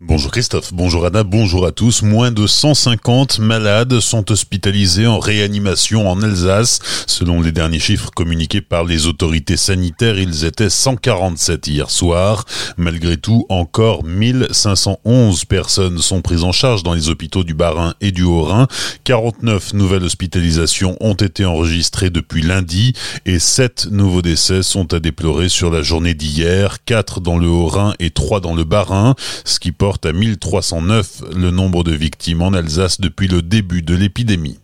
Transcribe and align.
Bonjour 0.00 0.32
Christophe, 0.32 0.74
bonjour 0.74 1.06
Anna, 1.06 1.22
bonjour 1.22 1.64
à 1.64 1.70
tous. 1.70 2.02
Moins 2.02 2.32
de 2.32 2.48
150 2.48 3.38
malades 3.38 4.00
sont 4.00 4.32
hospitalisés 4.32 5.06
en 5.06 5.20
réanimation 5.20 6.10
en 6.10 6.20
Alsace. 6.20 6.80
Selon 7.06 7.40
les 7.40 7.52
derniers 7.52 7.78
chiffres 7.78 8.10
communiqués 8.10 8.60
par 8.60 8.82
les 8.82 9.06
autorités 9.06 9.56
sanitaires, 9.56 10.18
ils 10.18 10.44
étaient 10.44 10.68
147 10.68 11.68
hier 11.68 11.90
soir. 11.90 12.44
Malgré 12.76 13.16
tout, 13.16 13.46
encore 13.48 14.02
1511 14.02 15.44
personnes 15.44 15.98
sont 15.98 16.22
prises 16.22 16.42
en 16.42 16.50
charge 16.50 16.82
dans 16.82 16.94
les 16.94 17.08
hôpitaux 17.08 17.44
du 17.44 17.54
Bas-Rhin 17.54 17.94
et 18.00 18.10
du 18.10 18.24
Haut-Rhin. 18.24 18.66
49 19.04 19.74
nouvelles 19.74 20.02
hospitalisations 20.02 20.96
ont 20.98 21.14
été 21.14 21.44
enregistrées 21.44 22.10
depuis 22.10 22.42
lundi 22.42 22.94
et 23.26 23.38
7 23.38 23.86
nouveaux 23.92 24.22
décès 24.22 24.64
sont 24.64 24.92
à 24.92 24.98
déplorer 24.98 25.48
sur 25.48 25.70
la 25.70 25.82
journée 25.82 26.14
d'hier, 26.14 26.78
4 26.84 27.20
dans 27.20 27.38
le 27.38 27.46
Haut-Rhin 27.46 27.94
et 28.00 28.10
3 28.10 28.40
dans 28.40 28.56
le 28.56 28.64
Bas-Rhin, 28.64 29.14
ce 29.44 29.60
qui 29.60 29.70
porte 29.84 30.06
à 30.06 30.14
1309 30.14 31.24
le 31.36 31.50
nombre 31.50 31.84
de 31.84 31.92
victimes 31.92 32.40
en 32.40 32.54
Alsace 32.54 33.02
depuis 33.02 33.28
le 33.28 33.42
début 33.42 33.82
de 33.82 33.94
l'épidémie. 33.94 34.58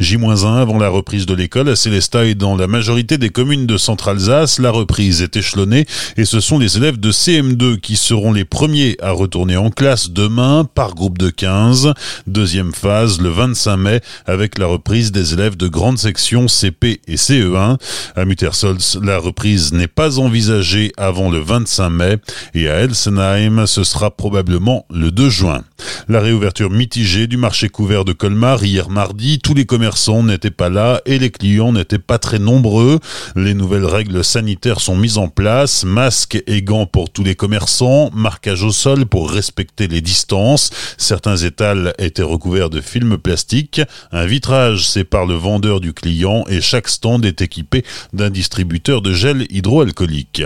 J-1 0.00 0.56
avant 0.56 0.78
la 0.78 0.88
reprise 0.88 1.26
de 1.26 1.34
l'école 1.34 1.68
à 1.68 1.76
Célestat 1.76 2.26
et 2.26 2.34
dans 2.34 2.56
la 2.56 2.66
majorité 2.66 3.18
des 3.18 3.30
communes 3.30 3.66
de 3.66 3.76
Centre-Alsace, 3.76 4.58
la 4.58 4.70
reprise 4.70 5.22
est 5.22 5.36
échelonnée 5.36 5.86
et 6.16 6.24
ce 6.24 6.40
sont 6.40 6.58
les 6.58 6.76
élèves 6.76 7.00
de 7.00 7.10
CM2 7.10 7.78
qui 7.78 7.96
seront 7.96 8.32
les 8.32 8.44
premiers 8.44 8.96
à 9.02 9.10
retourner 9.10 9.56
en 9.56 9.70
classe 9.70 10.10
demain 10.10 10.68
par 10.74 10.94
groupe 10.94 11.18
de 11.18 11.30
15. 11.30 11.94
Deuxième 12.26 12.72
phase 12.72 13.20
le 13.20 13.30
25 13.30 13.76
mai 13.76 14.00
avec 14.26 14.58
la 14.58 14.66
reprise 14.66 15.12
des 15.12 15.32
élèves 15.32 15.56
de 15.56 15.68
grande 15.68 15.98
section 15.98 16.48
CP 16.48 17.00
et 17.06 17.16
CE1. 17.16 17.78
À 18.14 18.24
Muttersols, 18.24 19.02
la 19.02 19.18
reprise 19.18 19.72
n'est 19.72 19.88
pas 19.88 20.18
envisagée 20.18 20.92
avant 20.96 21.30
le 21.30 21.38
25 21.38 21.90
mai 21.90 22.16
et 22.54 22.68
à 22.68 22.80
Elsenheim, 22.80 23.66
ce 23.66 23.84
sera 23.84 24.10
probablement 24.10 24.86
le 24.90 25.10
2 25.10 25.30
juin. 25.30 25.62
La 26.08 26.20
réouverture 26.20 26.70
mitigée 26.70 27.26
du 27.26 27.36
marché 27.36 27.68
couvert 27.68 28.04
de 28.04 28.12
Colmar 28.12 28.62
hier 28.62 28.90
mardi, 28.90 29.40
tous 29.40 29.54
les 29.54 29.66
commerçants 29.66 30.22
n'étaient 30.22 30.52
pas 30.52 30.68
là 30.68 31.00
et 31.04 31.18
les 31.18 31.30
clients 31.30 31.72
n'étaient 31.72 31.98
pas 31.98 32.20
très 32.20 32.38
nombreux. 32.38 33.00
Les 33.34 33.54
nouvelles 33.54 33.84
règles 33.84 34.22
sanitaires 34.22 34.78
sont 34.78 34.94
mises 34.94 35.18
en 35.18 35.26
place, 35.26 35.84
masques 35.84 36.40
et 36.46 36.62
gants 36.62 36.86
pour 36.86 37.10
tous 37.10 37.24
les 37.24 37.34
commerçants, 37.34 38.12
marquage 38.14 38.62
au 38.62 38.70
sol 38.70 39.06
pour 39.06 39.32
respecter 39.32 39.88
les 39.88 40.00
distances. 40.00 40.70
Certains 40.96 41.38
étals 41.38 41.92
étaient 41.98 42.22
recouverts 42.22 42.70
de 42.70 42.80
film 42.80 43.18
plastique. 43.18 43.80
Un 44.12 44.26
vitrage 44.26 44.88
sépare 44.88 45.26
le 45.26 45.34
vendeur 45.34 45.80
du 45.80 45.92
client 45.92 46.44
et 46.48 46.60
chaque 46.60 46.86
stand 46.86 47.24
est 47.24 47.42
équipé 47.42 47.84
d'un 48.12 48.30
distributeur 48.30 49.02
de 49.02 49.12
gel 49.12 49.44
hydroalcoolique. 49.50 50.44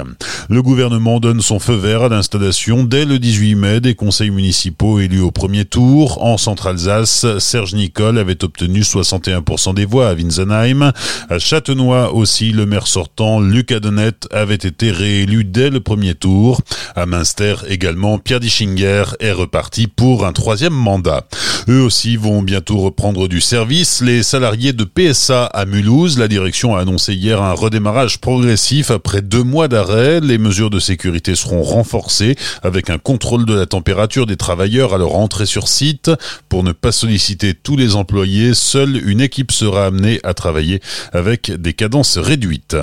Le 0.48 0.62
gouvernement 0.62 1.20
donne 1.20 1.42
son 1.42 1.58
feu 1.58 1.74
vert 1.74 2.04
à 2.04 2.08
l'installation 2.08 2.82
dès 2.82 3.04
le 3.04 3.18
18 3.18 3.54
mai 3.56 3.80
des 3.80 3.94
conseils 3.94 4.30
municipaux 4.30 5.00
élus 5.00 5.20
au 5.20 5.30
premier 5.50 5.64
tour. 5.64 6.22
En 6.22 6.38
Centre-Alsace, 6.38 7.26
Serge 7.40 7.74
Nicole 7.74 8.18
avait 8.18 8.44
obtenu 8.44 8.82
61% 8.82 9.74
des 9.74 9.84
voix 9.84 10.08
à 10.08 10.14
Winsenheim. 10.14 10.92
À 11.28 11.38
Châtenois 11.40 12.14
aussi, 12.14 12.52
le 12.52 12.66
maire 12.66 12.86
sortant, 12.86 13.40
Luc 13.40 13.72
Adenet, 13.72 14.12
avait 14.30 14.54
été 14.54 14.92
réélu 14.92 15.42
dès 15.42 15.68
le 15.68 15.80
premier 15.80 16.14
tour. 16.14 16.60
À 16.94 17.04
Münster 17.04 17.56
également, 17.66 18.18
Pierre 18.18 18.38
Dischinger 18.38 19.02
est 19.18 19.32
reparti 19.32 19.88
pour 19.88 20.24
un 20.24 20.32
troisième 20.32 20.72
mandat. 20.72 21.26
Eux 21.68 21.82
aussi 21.82 22.16
vont 22.16 22.42
bientôt 22.42 22.78
reprendre 22.78 23.28
du 23.28 23.40
service. 23.40 24.00
Les 24.00 24.22
salariés 24.22 24.72
de 24.72 24.84
PSA 24.84 25.46
à 25.46 25.64
Mulhouse, 25.66 26.18
la 26.18 26.28
direction 26.28 26.74
a 26.74 26.80
annoncé 26.80 27.14
hier 27.14 27.42
un 27.42 27.52
redémarrage 27.52 28.20
progressif 28.20 28.90
après 28.90 29.22
deux 29.22 29.42
mois 29.42 29.68
d'arrêt. 29.68 30.20
Les 30.20 30.38
mesures 30.38 30.70
de 30.70 30.80
sécurité 30.80 31.34
seront 31.34 31.62
renforcées 31.62 32.36
avec 32.62 32.90
un 32.90 32.98
contrôle 32.98 33.44
de 33.44 33.54
la 33.54 33.66
température 33.66 34.26
des 34.26 34.36
travailleurs 34.36 34.94
à 34.94 34.98
leur 34.98 35.14
entrée 35.16 35.46
sur 35.46 35.68
site. 35.68 36.10
Pour 36.48 36.64
ne 36.64 36.72
pas 36.72 36.92
solliciter 36.92 37.54
tous 37.54 37.76
les 37.76 37.94
employés, 37.94 38.54
seule 38.54 39.00
une 39.08 39.20
équipe 39.20 39.52
sera 39.52 39.86
amenée 39.86 40.20
à 40.22 40.34
travailler 40.34 40.80
avec 41.12 41.50
des 41.50 41.72
cadences 41.72 42.18
réduites. 42.18 42.76